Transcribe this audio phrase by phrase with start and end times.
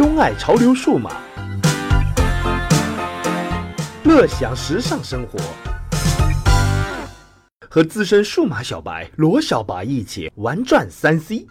[0.00, 1.20] 钟爱潮流数码，
[4.04, 5.38] 乐享时尚生活，
[7.68, 11.46] 和资深数码小白罗小白一起玩转三 C。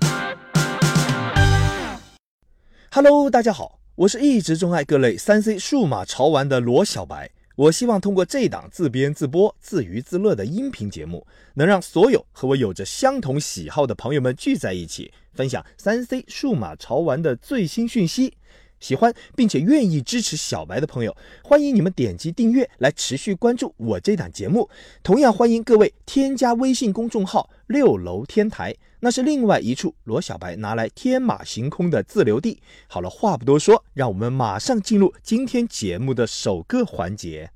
[2.89, 7.29] Hello，大家好，我是一直钟爱各类三 C 数码潮玩的罗小白。
[7.55, 18.33] 我希望通过这档自编自播、自娱自乐的音频节目，能让所有和我有着相同喜好的朋友们聚在一起，分享三 C 数码潮玩的最新讯息。
[18.79, 24.69] 喜欢并且愿意支持小白的朋友，欢迎你们点击订阅来持续关注我这档节目。
[25.03, 32.61] 同样欢迎各位添加微信公众号“六楼天台”，那是另外一处罗小白拿来天马行空的自留地。
[32.87, 37.51] 好了，话不多说，让我们马上进入今天节目的首个环节。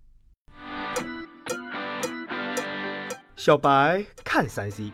[3.36, 4.92] 小白看三 C，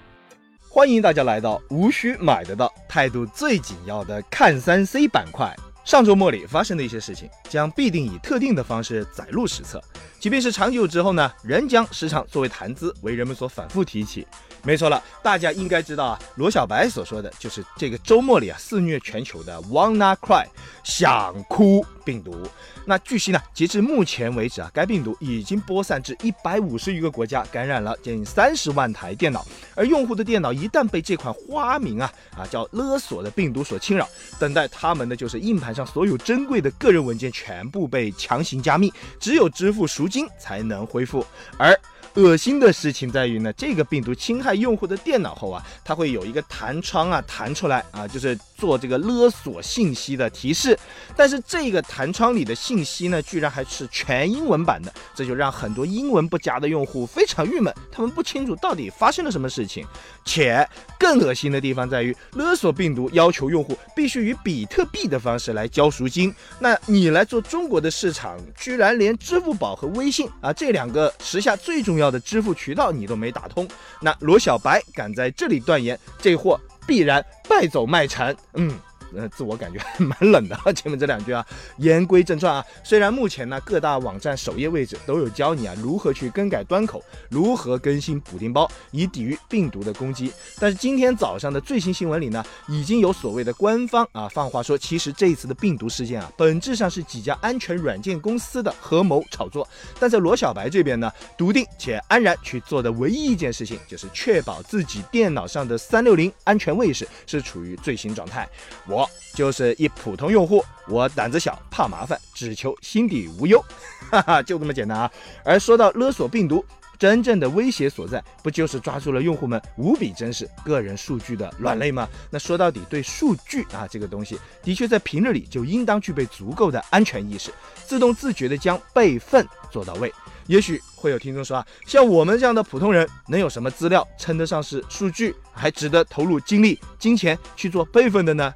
[0.67, 5.55] 欢迎大家来到无需买得到、态度最紧要的看三 C 板块。
[5.89, 9.83] 上周末里发生的一些事情，将必定以特定的方式载入史册。
[10.19, 14.27] 即便是长久之后呢，仍将时常作为谈资为人们所反复提起。
[14.61, 20.45] 没错了，大家应该知道啊，罗小白所说的就是这个周末里啊肆虐全球的 Wanna Cry
[20.83, 22.47] 想哭病毒。
[22.89, 29.45] 那据悉呢，截至目前为止啊，该病毒已经播散至一百五十余个国家，感染了近三十万台电脑。
[29.75, 41.23] 而用户的电脑一旦被这款花名啊啊叫勒索的病毒所侵扰，等待他们的就是硬盘上所有珍贵的个人文件全部被强行加密，只有支付赎金才能恢复。
[41.59, 41.79] 而
[42.15, 50.77] 恶心的事情在于呢，这个病毒侵害用户的电脑后啊，它会有一个弹窗啊弹出来啊，就是做这个勒索信息的提示。
[51.15, 59.85] 但是这个弹窗里的信息呢，居然还是全英文版的，这就让很多英文不佳的用户非常郁闷，他们不清楚到底发生了什么事情。
[60.25, 60.67] 且
[60.99, 66.33] 更恶心的地方在于，勒索病毒要求用户必须以比特币的方式来交赎金。
[66.59, 73.67] 那你来做中国的市场，居然连支付宝和微信啊这两个时下最重要的支付渠道你都没打通，
[74.01, 78.35] 那罗小白敢在这里断言，这货必然败走麦城。
[78.53, 78.77] 嗯。
[79.15, 80.57] 呃，自我感觉还 蛮冷的。
[80.73, 81.45] 前面这两句啊，
[81.77, 99.67] 言归正传啊，虽然目前呢各大网站首页位置都有教你啊如何去更改端口，如何更新补丁包，以抵御病毒的攻击，但是今天早上的最新新闻里呢，已经有所谓的官方啊放话说，其实这一次的病毒事件啊，本质上是几家安全软件公司的合谋炒作。
[99.99, 108.47] 但在罗小白这边呢，笃定且安然去做的唯一一件事情，就是确保自己电脑上的三六零安全卫士是处于最新状态。
[108.87, 108.98] 我。
[109.33, 113.63] 就是一普通用户，我胆子小，怕麻烦，只求心底无忧，
[114.09, 115.11] 哈哈，就这么简单啊！
[115.43, 116.65] 而说到勒索病毒，
[116.97, 122.07] 真正的威胁所在，不就是抓住了用户们无比珍视个人数据的软肋吗？
[122.29, 127.53] 那说到底，对数据啊这个东西，的确在平日里就应当具备足够的安全意识，
[127.85, 130.13] 自动自觉的将备份做到位。
[130.47, 138.51] 也许会有听众说啊，像我们这样的普通人，能有什么资料称得上是数据，还值得投入精力、金钱去做备份的呢？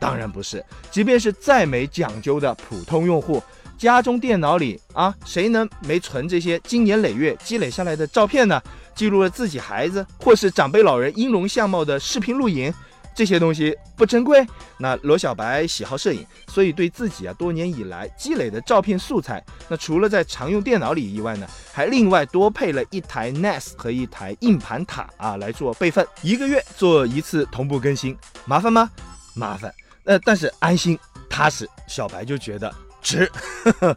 [0.00, 3.42] 当然不是，即便是再没讲究的普通用户，
[3.76, 8.60] 家中电脑里啊，谁能没存这些经年累月积累下来的照片呢？
[8.94, 12.72] 记录了自己孩子或是长辈老人音容相貌的视频录影，
[13.14, 14.44] 这些东西不珍贵？
[14.76, 28.90] 那罗小白喜好摄影，所以对自己啊多年以来积累的照片素材，那除了在常用电脑里以外呢，还另外多配了一台 NAS 和一台硬盘塔啊来做备份，一个月做一次同步更新，麻烦吗？
[29.34, 29.72] 麻烦。
[30.08, 30.98] 呃，但是安心
[31.28, 33.30] 踏实，小白就觉得值。
[33.62, 33.96] 呵 呵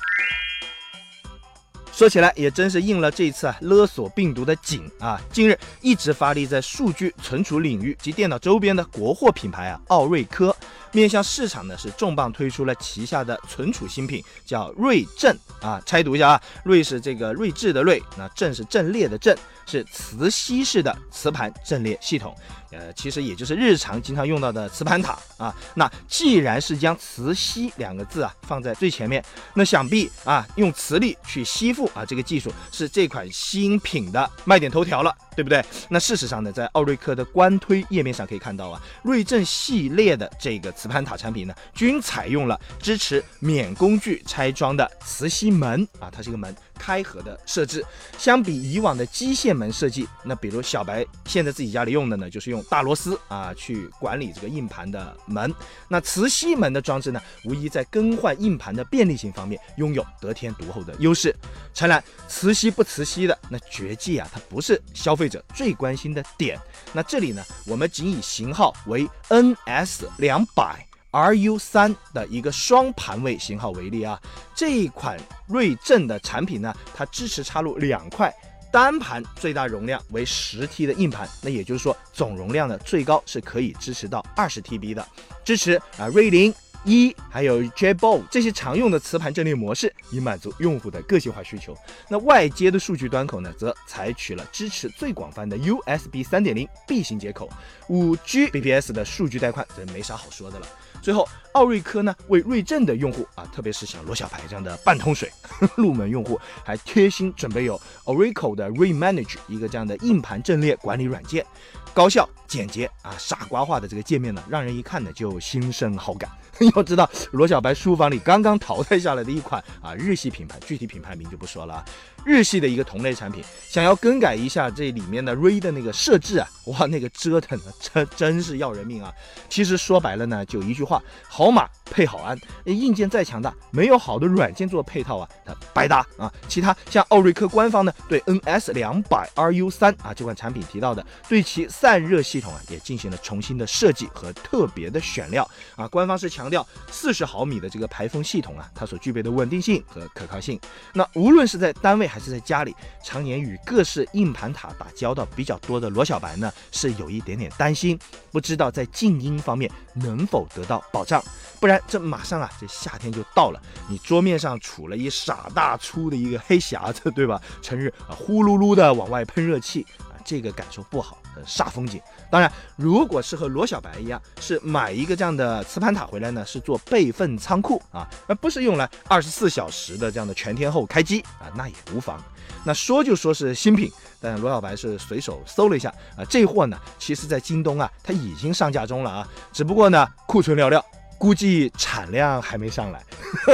[1.94, 5.22] 说起来也真是应了这一次啊勒索病毒的警啊。
[5.32, 10.54] 近日一直发力在数据存储领域及电脑周边的国货品牌啊奥瑞科，
[10.92, 15.82] 面向市场呢是重磅推出了旗下的存储新品，叫锐阵啊。
[15.86, 22.36] 拆读一下啊，锐是这个睿智的锐，那阵是阵列的阵，是磁吸式的磁盘阵列系统。
[22.72, 25.54] 呃，其实也就是日常经常用到的磁盘塔啊。
[25.76, 29.22] 那既然是将磁吸两个字啊放在最前面，
[29.54, 35.62] 那想必啊用磁力去吸附啊这个技术是这款新品的卖点头条了，对不对？
[35.90, 46.56] 那事实上呢，在奥瑞科的官推页面上可以看到啊，锐阵系列的这个磁盘塔产品呢，均采用了支持免工具拆装的磁吸门啊，它是一个门。
[46.82, 47.86] 开合的设置，
[48.18, 55.54] 相比以往的机械门设计，那比如小白现在自己家里用的呢，就是用大螺丝啊去管理这个硬盘的门。
[55.88, 61.36] 那磁吸门的装置呢，无疑在更换硬盘的便利性方面拥有得天独厚的优势。
[61.72, 66.58] 诚然，磁吸不磁吸的那绝技啊，它不是消费者最关心的点。
[66.92, 70.71] 那这里呢，我们仅以型号为 NS 两百。
[71.12, 74.20] RU 三的一个双盘位型号为例啊，
[74.56, 78.34] 这一款锐正的产品呢，它支持插入两块
[78.72, 85.06] 单盘最大容量为十 T 的硬盘，那也就是说总容量呢最高是可以支持到二十 TB 的，
[85.44, 86.54] 支持啊锐零。
[86.84, 91.78] 一还有 JBO 这些常用的磁盘阵列模式，以满足用户的个性化需求。
[92.10, 97.50] 那外接的数据端口呢，则采取了支持最广泛的 USB 三点零 B 型接口，
[97.88, 100.68] 五 Gbps 的数据带宽，这没啥好说的了。
[101.02, 105.32] 最后，奥瑞科呢为瑞正的用户啊，特别是像罗小白这样的半桶水
[105.76, 111.46] 入门用户，还贴心准备有 Oracle 的 Remanage 一个这样的硬盘阵列管理软件，
[111.94, 116.30] 高效简洁啊，傻瓜化的这个界面呢，让人一看呢就心生好感。
[116.76, 121.86] 要知道，罗小白书房里刚刚淘汰下来的一款啊日系品牌，具体品牌名就不说了啊。
[122.24, 129.12] 日系的一个同类产品，想要更改一下这里面的 Ray 的那个设置啊，哇，那个折腾的真真是要人命啊！
[129.50, 132.38] 其实说白了呢，就一句话：好马配好鞍。
[132.66, 136.32] 硬件再强大，没有好的软件做配套啊，它白搭啊。
[136.48, 145.88] 其他像奥瑞科官方呢，对 NS 两百 RU 三啊这款产品提到的，对其散热系统啊也进行了重新的设计和特别的选料啊。
[145.88, 150.60] 官方是强调四十毫米的这个排风系统啊，它所具备的稳定性和可靠性。
[150.94, 157.98] 那无论是在单位，还是在家里常年与各式硬盘塔打交道比较多的罗小白呢，是有一点点担心，
[158.32, 161.24] 不知道在静音方面能否得到保障。
[161.60, 167.40] 不然这马上啊，这夏天就到了，你桌面上杵了一傻大粗的一个黑匣子，对吧？
[167.62, 169.86] 成日啊呼噜噜的往外喷热气，
[170.24, 172.02] 这个感受不好，煞风景。
[172.30, 182.22] 当然，如果是和罗小白一样，是买一个这样的磁盘塔回来呢，是做备份仓库啊，而不是用来二十四小时的这样的全天候开机啊，那也无妨。
[182.64, 190.82] 那说就说是新品，但罗小白是随手搜了一下啊，这货呢，其实在京东啊，它已经上架中了啊，只不过呢，库存寥寥。
[191.18, 193.04] 估计产量还没上来，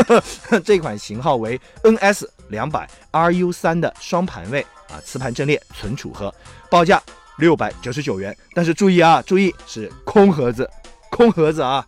[0.64, 6.34] 这款型号为 NS 两百 RU 三的双盘位啊，磁盘阵列存储盒，
[6.70, 7.02] 报价
[7.38, 8.36] 六百九十九元。
[8.54, 10.70] 但是注意啊，注意是空盒子，
[11.10, 11.86] 空盒子啊。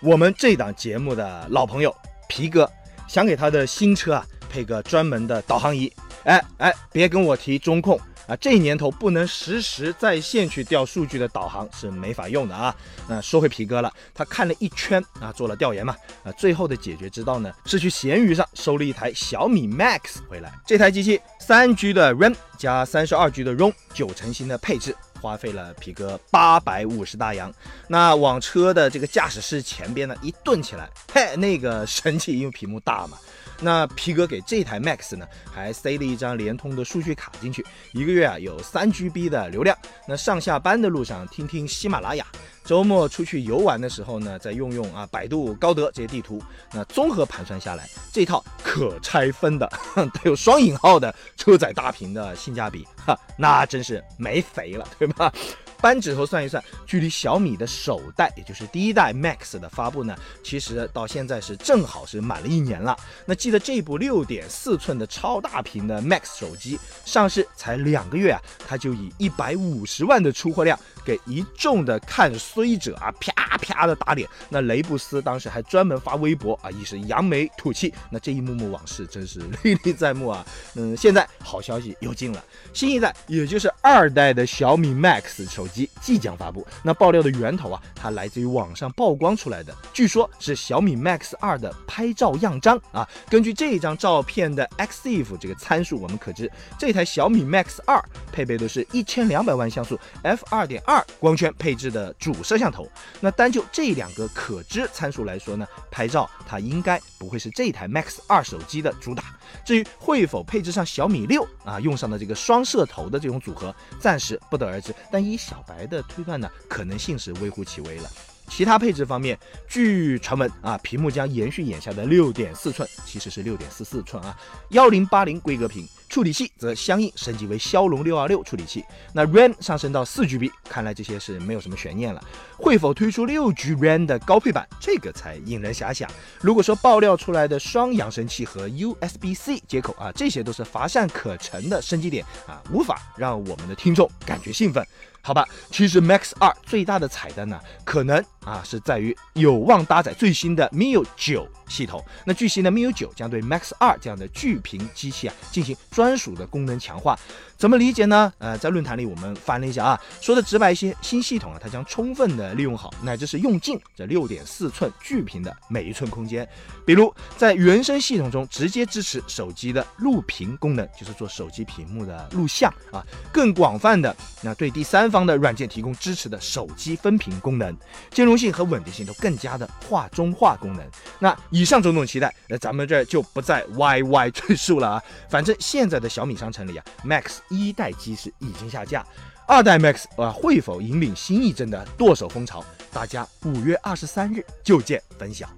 [0.00, 1.94] 我们这档节目的老朋友
[2.28, 2.70] 皮哥
[3.08, 5.92] 想给他的新车啊配个专门的导航仪，
[6.24, 7.98] 哎哎，别跟我提中控。
[8.28, 12.74] 啊，这年头不能实时在线去调数据的导航是没法用的啊。
[13.08, 20.52] 那说回皮哥了，他看了一圈啊，做了调研嘛，啊，最后的解决之道呢，是去闲鱼上收了一台小米 Max 回来。
[20.66, 27.52] 这台机器三 G 的 RAM 加三十二 G 的 ROM，九成新的配置，花费了皮哥八百五十大洋。
[27.86, 33.18] 那往车的这个驾驶室前边呢一顿起来，嘿，那个神奇，因为屏幕大嘛。
[33.60, 39.76] 那皮哥给这台 Max 呢，还塞了一张联通的数据卡进去，一个月啊有三 GB 的流量。
[40.06, 42.24] 那上下班的路上听听喜马拉雅，
[42.68, 46.38] 周末出去游玩的时候呢，再用用啊百度、高德这些地图。
[46.70, 49.66] 那综合盘算下来，这套可拆分的
[49.96, 55.32] 带有双引号的车载大屏的性价比，哈，那真是没肥了，对吧？
[55.80, 62.96] 扳指头算一算，距离小米的首代，也就是第一代 Max 的发布呢，其实到现在是正好是满了一年了。
[63.24, 74.28] 那记得这部六点四寸的超大屏的 Max 手机上市才两个月啊，它就以一百五十万的出货量，给一众的看衰者啊啪啪的打脸。
[74.48, 77.94] 那雷布斯当时还专门发微博啊，一是扬眉吐气。
[78.10, 80.44] 那这一幕幕往事真是历历在目啊。
[80.74, 82.44] 嗯，现在好消息又进了，
[82.74, 85.67] 新一代也就是二代的小米 Max 手。
[85.68, 93.08] 机即将发布，那爆料的源头啊，它来自于网上曝光出来的，据说是小米 Max 二的拍照样张啊。
[93.28, 102.88] 根据这一张照片的 XIF 这个参数，我们可知这台小米 Max 二配备的是一千两百万像素 f 二点二光圈配置的主摄像头。
[103.20, 109.24] 那单就这两个可知参数来说呢，拍照它应该不会是这台 Max 二手机的主打。
[109.64, 114.94] 至于会否配置上小米六啊，用上的这个双摄头的这种组合，暂时不得而知。
[115.10, 118.08] 但以小小白的推断呢，可能性是微乎其微了。
[118.48, 119.38] 其他配置方面，
[119.68, 124.34] 据传闻啊，屏幕将延续眼下的六点四寸，其实是六点四四寸啊，
[124.70, 125.86] 幺零八零规格屏。
[126.08, 132.24] 处理器则相应升级为骁龙六二六处理器，那 RAM 上升到四 GB，看来这些是没有什么悬念了。
[132.56, 136.10] 会否推出六 G RAM 的高配版，这个才引人遐想。
[136.40, 144.82] 如果说爆料出来的双扬声器和 USB-C 接口啊，这些都是乏善可陈的升级点啊，无法让我们的听众感觉兴奋。
[145.22, 152.02] 好吧，其实 Max 二最大的彩蛋呢，可能啊是在于有望搭载最新的 MIUI 九系统。
[152.24, 157.18] 那据悉呢，MIUI 九将对 Max 二这样的巨屏机器啊进行专属的功能强化。
[157.58, 158.32] 怎么理解呢？
[158.38, 166.48] 呃，在论坛里我们翻了一下啊，说的直白一些，新系统啊，它将充分的利用好，乃至是用尽这六点四寸巨屏的每一寸空间。
[166.86, 173.04] 比如在原生系统中直接支持手机的录屏功能，就是做手机屏幕的录像啊。
[173.32, 177.76] 更广泛的，那对第三方的软件提供支持的手机分屏功能，
[178.10, 180.84] 兼容性和稳定性都更加的画中画功能。
[181.18, 185.02] 那以上种种期待，那咱们这就不再 YY 赘述了啊。
[185.28, 187.38] 反正现在的小米商城里啊，Max。
[187.50, 189.04] 一代机是已经下架，
[189.46, 192.64] 二代 Max 啊会否引领新一阵的剁手风潮？
[192.92, 195.48] 大家五月二十三日就见分晓。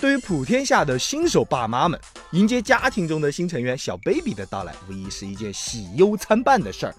[0.00, 1.98] 对于普天下的新手爸妈们，
[2.32, 6.94] 迎接家庭中的新成员小 baby 的到来，无疑是一件喜忧参半的事儿。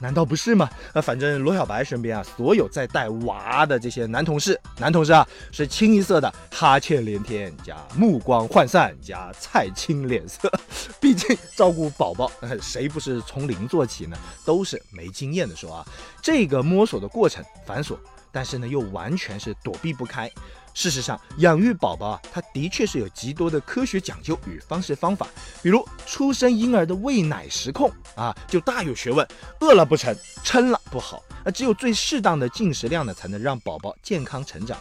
[0.00, 0.68] 难道不是吗？
[0.94, 10.50] 那，反正罗小白身边啊，所有在带娃的这些男同事，男同事啊，是清一色的哈欠连天，加目光涣散，加菜青脸色。
[11.00, 14.16] 毕竟照顾宝宝，谁不是从零做起呢？
[14.44, 15.86] 都是没经验的说啊，
[16.22, 17.96] 这个摸索的过程繁琐，
[18.30, 20.30] 但是呢，又完全是躲避不开。
[20.78, 25.26] 事实上，养育宝宝啊，它的确是有极多的科学讲究与方式方法。
[25.60, 29.26] 比如，出生婴儿的喂奶时控啊，就大有学问。
[29.58, 31.20] 饿了不成，撑了不好。
[31.44, 34.78] 那只有最适当的进食量呢，才能让宝宝健康成长。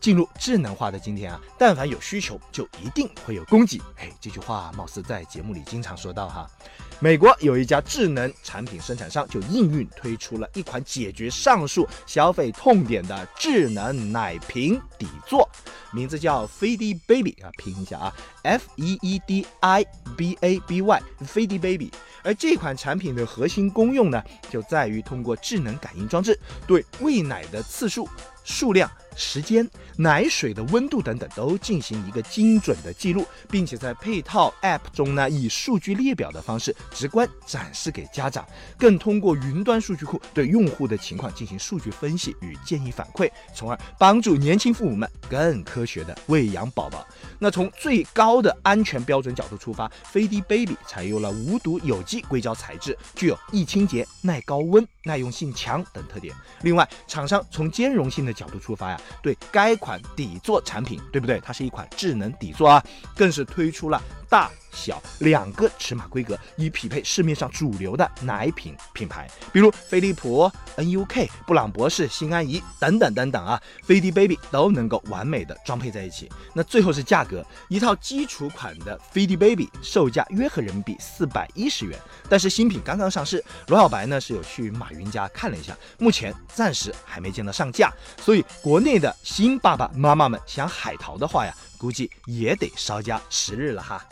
[0.00, 3.80] 进入智能化的今天啊，但凡有需求，就一定会有供给。
[3.98, 6.50] 哎，这句话貌似在节目里经常说到哈。
[6.98, 15.46] 美国有一家智能产品生产商就应运推出了一款解决上述消费痛点的智能奶瓶底座，
[15.92, 19.84] 名字叫飞迪 Baby 啊，拼一下啊，F E E D I
[20.16, 21.90] B A B Y，飞迪 Baby。
[22.22, 28.08] 而这款产品的核心功用呢，就在于通过智能感应装置对喂奶的次数。
[28.42, 38.46] 数量、时间、奶水的温度等等都进行一个精准的记录，并且在配套 App 中呢，以数据列表的方式直观展示给家长，
[38.78, 47.06] 更通过云端数据库对用户的情况进行数据分析与建议反馈，从而帮助年轻父母们更科学的喂养宝宝。
[47.38, 56.34] 那从最高的安全标准角度出发，飞滴 Baby 采用了无毒有机硅胶材质，具有易清洁、耐高温、耐用性强等特点。
[56.62, 61.40] 另外，厂商从兼容性的角度出发呀，对该款底座产品，对不对？
[61.40, 62.84] 它是一款智能底座啊，
[63.14, 64.50] 更是推出了大。
[64.76, 76.30] 小两个尺码规格，以匹配市面上主流的奶品品牌，比如飞利浦、NUK、布朗博士、新安怡等等等等啊，飞迪 Baby 都能够完美的装配在一起。
[76.52, 81.98] 那最后是价格，一套基础款的飞迪 Baby 售价约合人民币四百一十元，
[82.28, 94.04] 但是新品刚刚上市，罗小白呢是有去马云家看了一下，目前暂时还没见到上架，所以国内的新爸爸妈妈们想海淘的话呀，估计也得稍加时日了哈。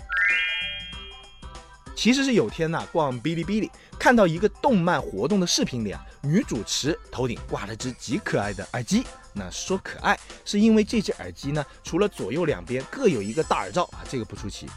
[1.96, 9.04] 其实是有天呐，逛哔哩哔哩，看到一个动漫活动的视频里啊，女主持头顶挂了只极可爱的耳机。
[9.32, 14.68] 那说可爱，是因为这只耳机呢，除了左右两边各有一个大耳罩啊，这个不出奇。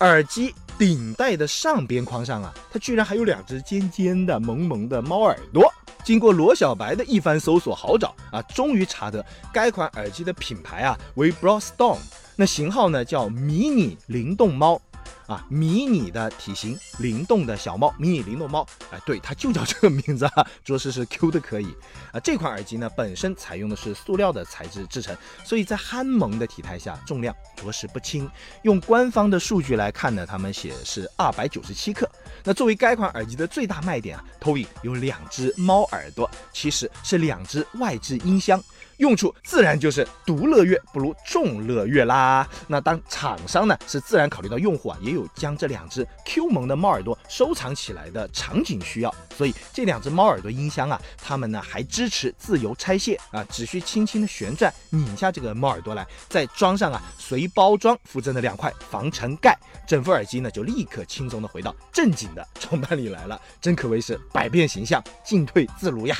[0.00, 5.72] 耳机顶戴的上边框上啊，它居然还有两只尖尖的、萌萌的猫耳朵。
[6.02, 11.98] 经过罗小白的一番搜索好找啊，终于查得该款耳机的品牌啊为 Broadstone，
[12.36, 14.80] 那型号呢叫迷你灵动猫。
[15.26, 21.74] 啊，迷你的体型，灵动的小猫，迷你灵动猫，哎，对，它就叫这个名字啊， 着实是 Q 的可以
[22.12, 22.20] 啊。
[22.20, 28.28] 这款耳机呢，本身采用的是塑料的材质制成，所以在憨萌的体态下，重量着实不轻。
[28.62, 32.08] 用官方的数据来看呢，他们写是二百九十七克。
[32.42, 38.62] 那作为该款耳机的最大卖点啊，投影有两只猫耳朵，其实是两只外置音箱。
[39.00, 42.46] 用处自然就是独乐乐不如众乐乐啦。
[42.68, 66.18] 那当厂商呢是自然考虑到用户啊也有将这两只 Q 萌的猫耳朵收藏起来的场景需要，所以这两只猫耳朵音箱啊，它们呢还支持自由拆卸啊，只需轻轻的旋转拧下这个猫耳朵来，再装上啊随包装附赠的两块防尘盖，整副耳机呢就立刻轻松的回到正经的装扮里来了，真可谓是百变形象，进退自如呀。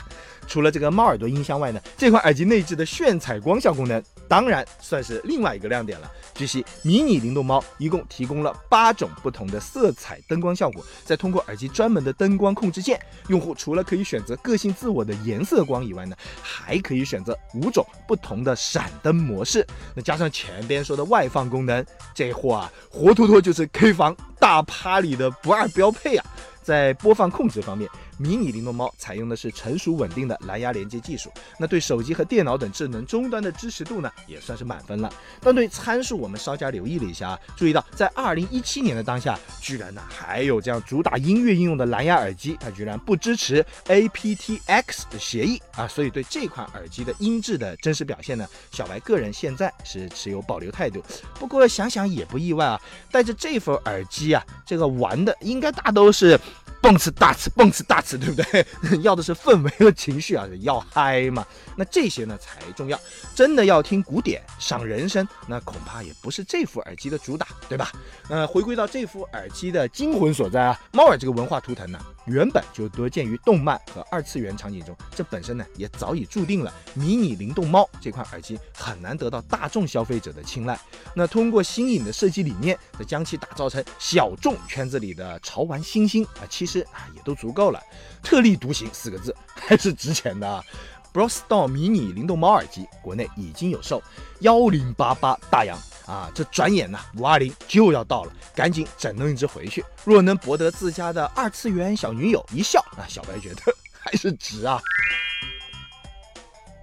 [0.48, 6.10] 除了这个猫耳朵音箱外呢，这款耳机内置的炫彩光效功能，当然算是另外一个亮点了。
[6.34, 12.98] 据悉，迷你灵动猫一共提供了八种不同的色彩灯光效果，再通过耳机专门的灯光控制键，
[13.28, 19.66] 用户除了可以选择个性自我的颜色光以外呢，还可以选择五种不同的闪灯模式。
[19.94, 26.26] 那加上前边说的外放功能，这货啊，活脱脱就是 K 房大趴里的不二标配啊！
[26.62, 27.90] 在播放控制方面，
[28.20, 35.10] 迷你灵动猫采用的是成熟稳定的蓝牙连接技术，那对手机和电脑等智能终端的支持度呢，也算是满分了。
[35.40, 51.02] 但对参数我们稍加留意了一下啊，注意到在二零一七年的当下，居然呢还有这样主打音乐应用的蓝牙耳机，它居然不支持 aptX 的协议啊，所以对这款耳机的音质的真实表现呢，小白个人现在是持有保留态度。
[51.38, 52.78] 不过想想也不意外啊，
[53.10, 56.38] 带着这副耳机啊，这个玩的应该大都是。
[56.82, 58.66] 蹦次大次，蹦次大次，对不对？
[59.02, 61.46] 要的是氛围和情绪啊，要嗨嘛。
[61.76, 62.98] 那这些呢才重要。
[63.34, 67.92] 真的要听古典、赏人声，那恐怕也不是这副耳机的主打，对吧？
[68.28, 71.98] 呃，回归到这副耳机的精魂所在啊，猫耳这个文化图腾呢，
[72.30, 80.78] 原本就多见于动漫和二次元场景中，这本身呢也早已注定了迷你灵动猫这款耳机很难得到大众消费者的青睐。
[81.14, 87.82] 那通过新颖的设计理念，再将其打造成小众圈子里的潮玩新星啊，其实啊也都足够了。
[88.22, 90.64] 特立独行四个字还是值钱的。
[91.12, 94.02] Brostorm 迷你灵动猫耳机国内已经有售，
[94.40, 95.76] 幺零八八大洋
[96.06, 96.30] 啊！
[96.34, 99.84] 这转眼呢五二零就要到了，赶紧整弄一只回去。
[100.04, 103.62] 若能博得自家的二次元小女友一笑，那小白觉得
[103.98, 104.80] 还是值啊。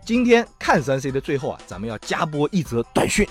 [0.05, 3.27] 今天看三 C 的最后啊，咱们要加播一则短讯。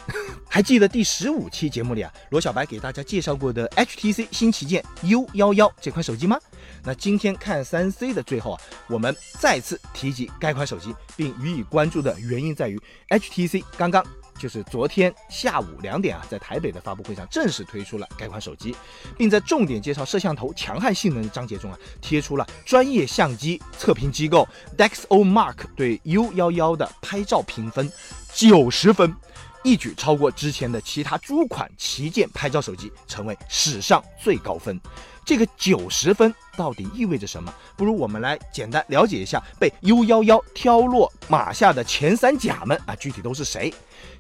[0.49, 6.39] 还记得第十五期节目里啊，罗小白给大家介绍过的 HTC 新旗舰 U 幺幺这款手机吗？
[6.85, 14.05] 那今天看三 C 的最后啊，我们再次提及该款手机，并予以关注的原因在于 HTC 刚刚。
[14.39, 18.77] 就是昨天下午两点啊，在台北的发布会上正式推出了该款手机，
[19.17, 24.47] 并在重点介绍摄像头强悍性能章节中啊，贴出了专业相机测评机构
[24.77, 27.91] DxOMark 对 U11 的拍照评分
[28.31, 29.17] 九十分，
[29.65, 34.79] 一举超过之前的其他诸款旗舰拍照手机，成为史上最高分。
[35.27, 37.53] 这个九十分到底意味着什么？
[37.77, 43.75] 不如我们来简单了解一下被 U11 挑落马下的前三甲们啊，具体都是谁？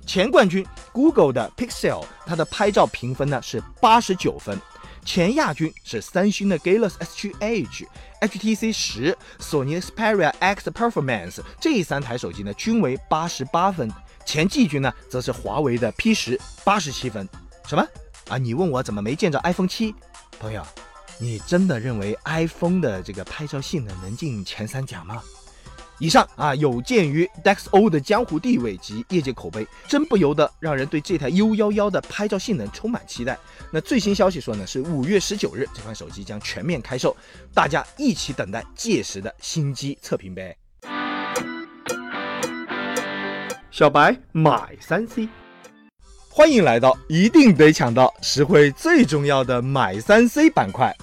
[0.04, 4.56] 前冠军 Google 的 Pixel，它的拍照评分呢是八十九分；
[5.04, 7.86] 前亚军是三星的 Galaxy S7 Edge、
[8.20, 13.88] HTC 十、索尼 Xperia X Performance 这三台手机呢均为八十八分；
[14.24, 17.28] 前季军呢则是华为的 P 十，八十七分。
[17.68, 17.86] 什么
[18.28, 18.36] 啊？
[18.36, 19.94] 你问我怎么没见着 iPhone 七？
[20.40, 20.66] 朋友。
[21.18, 25.22] 你真的认为 iPhone 的这个拍照性能能进前三甲吗？
[25.98, 33.38] 以上啊，有鉴于 DxO 的江湖地位及业界口碑，真不由得让人对这台 U11 的拍照性能充满期待。
[33.70, 37.16] 那最新消息说呢，是五月十九日这款手机将全面开售，
[37.54, 40.54] 大家一起等待届时的新机测评呗。
[43.70, 45.26] 小白买三 C。
[46.28, 50.94] 欢迎来到一定得抢到实惠最重要的买三 C 板块。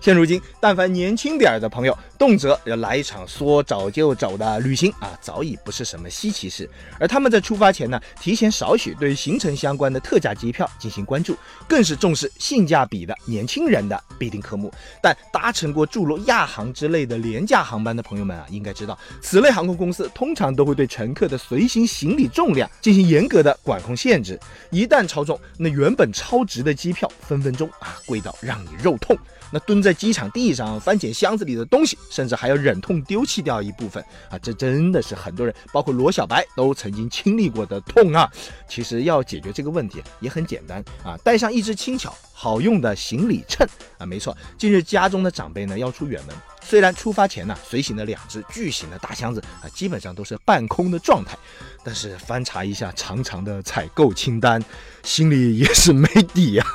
[0.00, 6.68] 现如今，但凡年轻点的朋友，动辄要来一场说走就走的旅行啊，早已不是什么稀奇事。
[6.98, 11.36] 而他们在出发前呢，提前少许对行程相关的特价机票进行关注，
[11.68, 14.72] 更是重视性价比的年轻人的必定科目。
[15.00, 24.38] 但搭乘过诸如亚航之类的廉价航班的朋友们啊，应该知道，此类航空公司通常都会对乘客的随行行李重量进行严格的管控限制。
[24.70, 29.16] 一旦超重，那原本超值的机票分分钟啊贵到让你肉痛。
[29.50, 34.38] 那蹲在机场地上翻捡箱子里的东西，甚至还要忍痛丢弃掉一部分啊！
[34.38, 38.30] 这真的是很多人，包括罗小白都曾经经历过的痛啊！
[38.68, 43.66] 其实要解决这个问题也很简单啊，带上一只轻巧好用的行李秤
[43.98, 44.06] 啊！
[44.06, 46.34] 没错，近日家中的长辈呢要出远门。
[46.62, 51.36] 虽然出发前呢，随行的两只巨型的大箱子啊，基本上都是半空的状态，
[51.82, 54.62] 但是翻查一下长长的采购清单，
[55.02, 56.66] 心里也是没底啊。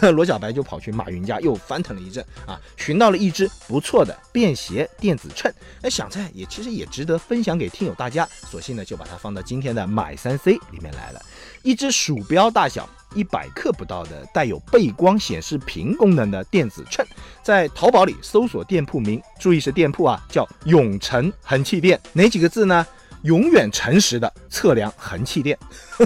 [0.12, 11.22] 罗小白就跑去马云家又翻腾了一阵啊，寻到了一只不错的便携电子秤，那想在也其实也值得分享给听友大家，索性呢就把它放到今天的买三 C 里面来了，
[11.64, 12.88] 一只鼠标大小。
[13.16, 17.06] 一百克不到的带有背光显示屏功能的电子秤，
[17.44, 22.84] 在淘宝里搜索店铺名，注意是店铺啊，叫永诚恒气店，哪几个字呢？
[23.22, 25.56] 永远诚实的测量恒气店，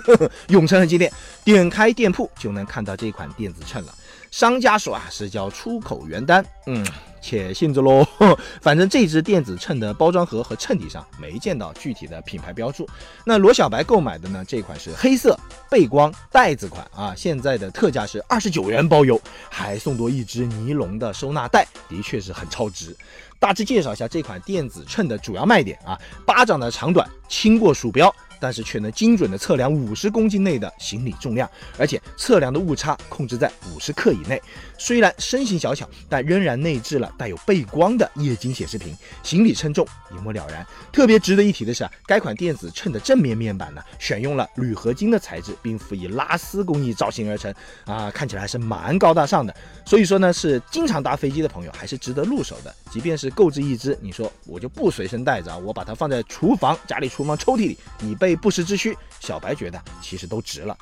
[0.49, 1.11] 永诚恒气店，
[1.45, 3.95] 点开店铺就能看到这款电子秤了。
[4.31, 6.87] 商家说啊是叫出口原单，嗯。
[7.21, 8.07] 且信着喽，
[8.63, 12.89] 反正这只电子秤的包装盒和秤底上没见到具体的品牌标注。
[13.25, 14.45] 那罗小白购买的呢？
[14.47, 15.39] 这款是黑色
[15.71, 22.97] 背光袋子款啊，现在的特价是二十九元包邮，还送多一只尼龙的收纳袋，的确是很超值。
[23.41, 34.41] 大致介绍一下这款电子秤的主要卖点啊，巴掌的长短，轻过鼠标，但是却能精准的测量五十公斤内的行李重量，而且测量的误差控制在五十克以内。
[34.79, 40.65] 虽然身形小巧，但仍然内置了带有背光的液晶显示屏，行李称重一目了然。
[40.93, 47.53] 特别值得一提的是啊，该款电子秤的正面面板呢，选用了铝合金的材质，并辅以拉丝工艺造型而成，
[47.85, 49.55] 啊，看起来还是蛮高大上的。
[49.85, 52.75] 所以说呢，是经常搭飞机的朋友还是值得入手的。
[52.91, 58.97] 即便是购置一只，你说我就不随身带着啊，我把它放在厨房家里厨房抽屉里，你背备不时之需。
[59.21, 60.77] 小白觉得其实都值了。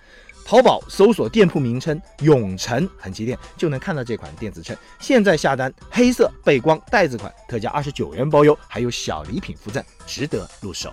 [0.45, 4.77] 淘宝搜索店铺名称“永成恒基店”就能看到这款电子秤。
[5.01, 10.91] 现在下单，黑色背光袋子款，特价二十九元包邮，还有小礼品附赠，值得入手。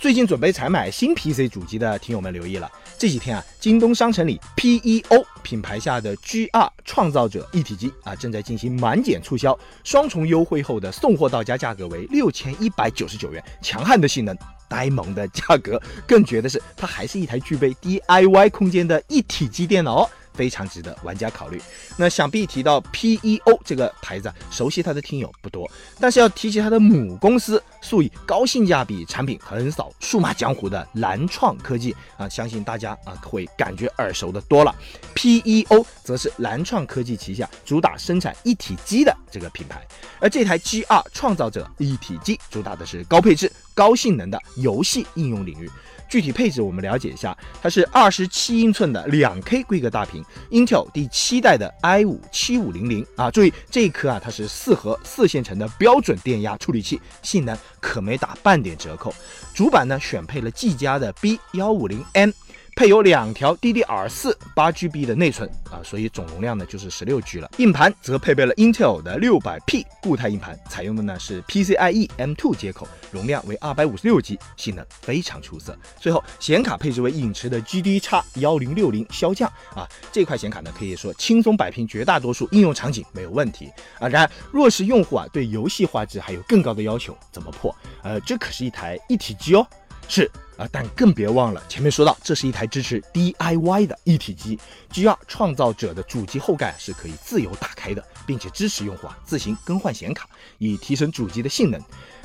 [0.00, 14.34] 最近准备采买新 PC 主机的听友们留意了，这几天啊，京东商城里 PEO 品牌下的 G2 创造者一体机啊，正在进行满减促销，双重优惠后的送货到家价格为六千一百九十九元，强悍的性能。
[14.72, 20.08] 呆萌的价格，更绝的是，它还是一台具备 DIY 空间的一体机电脑。
[20.34, 21.60] 非常值得玩家考虑。
[21.96, 34.74] 那想必提到 PEO 这个牌子，熟悉它的听友不多，但是要提起它的母公司，素以高性价比产品横扫数码江湖的蓝创科技啊，相信大家啊会感觉耳熟的多了。
[35.14, 39.86] PEO 则是蓝创科技旗下主打生产一体机的这个品牌，
[40.20, 45.70] 而这台 G2 创造者一体机主打的是高配置、高性能的游戏应用领域。
[46.12, 59.14] 具体配置我们了解一下，它是二十七英寸的两 K 规格大屏，Intel 第七代的 i 五七五零零啊，注意这一颗啊，它是四核四线程的标准电压处理器，性能可没打半点折扣。
[59.54, 62.34] 主板呢选配了技嘉的 B 幺五零 N。
[62.74, 67.48] 配有两条 DDR4 八 GB 的内存啊，所以总容量呢就是十六 G 了。
[67.58, 75.76] 硬盘则配备了 Intel 的六百 P 固态硬盘，采用的呢是 PCIe M2 接口，容量为二百五十六 G，性能非常出色。
[76.00, 84.08] 最后显卡配置为影驰的 GD-X 幺零六零骁将啊，这块显卡呢可以说轻松摆平绝大多数应用场景没有问题啊。
[84.08, 87.74] 然而，若是用户啊对游戏画质还有更高的要求，怎么破？
[88.02, 89.66] 呃，这可是一台一体机哦，
[90.12, 90.30] 是。
[90.58, 94.58] 啊，但更别忘了前面说到，这是一台支持 DIY 的一体机。
[94.92, 101.80] G2 创造者的主机后盖是可以自由打开的，并且支持用户啊自行更换显卡，以提升主机的性能。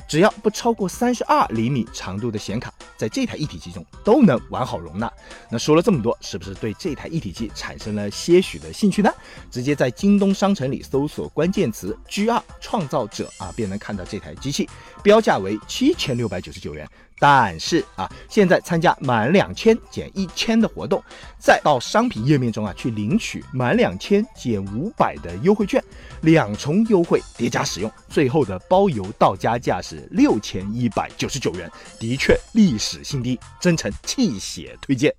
[0.06, 5.10] 只要不超过三十二厘米长度的显卡，在这台一体机中都能完好容纳。
[5.50, 9.10] 那说了这么多，是不是对这台一体机产生了些许的兴趣呢？
[9.50, 14.68] 直接在京东商城里搜索关键词 “G2 创造者”啊，便能看到这台机器，
[15.02, 16.88] 标价为七千六百九十九元。
[17.20, 21.02] 但是啊，现在参加满两千减一千的活动，
[21.38, 25.82] 再到商品页面中啊去领取满两千减五百的优惠券，
[26.20, 35.12] 两重优惠叠加使用，最后的包邮到家价是六千一百九十九元，的确历史新低，真诚泣血推荐。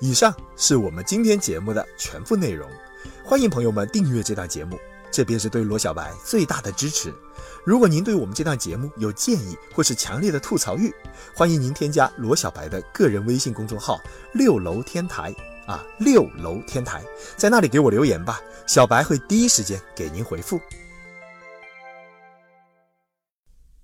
[0.00, 2.68] 以上是我们今天节目的全部内容，
[3.24, 4.78] 欢迎朋友们订阅这档节目，
[5.14, 7.14] 这便是对罗小白最大的支持。
[7.64, 10.92] 如果您对我们这档节目有建议或是强烈的吐槽欲，
[11.36, 14.00] 欢迎您添加罗小白的个人微信公众号
[14.34, 15.32] “六楼天台”
[15.68, 17.00] 啊，六楼天台，
[17.36, 20.60] 在那里给我留言吧，小白会第一时间给您回复。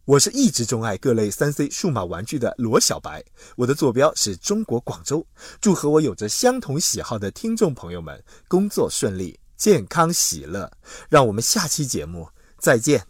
[0.05, 3.23] 我是一直钟爱各类三 C 数码玩具的罗小白，
[3.55, 5.25] 我的坐标是中国广州，
[5.61, 10.73] 祝和我有着相同喜好的听众朋友们工作顺利、健康喜乐，
[11.11, 13.10] 让我们下期节目再见。